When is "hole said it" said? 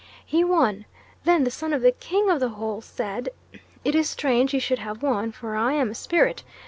2.49-3.93